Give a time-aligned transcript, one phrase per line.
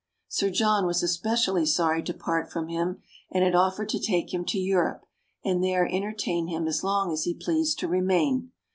[0.27, 4.43] Sir John was especially sorry to part from him, and had offered to take him
[4.45, 5.05] to Europe,
[5.45, 8.51] and there entertain him as long as he pleased to remain.